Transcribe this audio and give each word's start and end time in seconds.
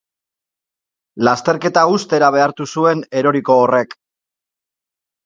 Lasterketa 1.27 1.83
uztera 1.97 2.29
behartu 2.37 2.67
zuen 2.77 3.05
eroriko 3.21 3.59
horrek. 3.67 3.95